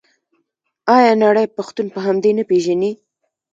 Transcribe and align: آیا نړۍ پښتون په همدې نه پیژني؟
آیا 0.97 1.13
نړۍ 1.23 1.45
پښتون 1.57 1.87
په 1.95 1.99
همدې 2.05 2.31
نه 2.37 2.43
پیژني؟ 2.49 2.91